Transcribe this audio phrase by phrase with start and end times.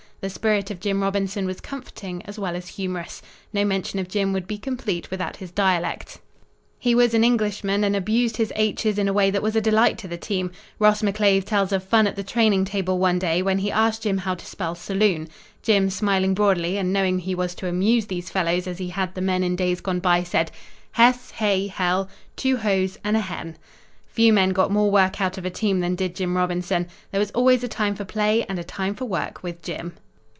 [0.21, 3.23] The spirit of Jim Robinson was comforting as well as humorous.
[3.53, 6.19] No mention of Jim would be complete without his dialect.
[6.21, 9.41] [Illustration: THE ELECT] He was an Englishman and abused his h's in a way that
[9.41, 10.51] was a delight to the team.
[10.77, 14.19] Ross McClave tells of fun at the training table one day when he asked Jim
[14.19, 15.27] how to spell "saloon."
[15.63, 19.21] Jim, smiling broadly and knowing he was to amuse these fellows as he had the
[19.21, 20.51] men in days gone by, said:
[20.91, 23.57] "Hess Hay Hell two Hoes and a Hen."
[24.05, 26.87] Few men got more work out of a team than did Jim Robinson.
[27.09, 29.93] There was always a time for play and a time for work with Jim.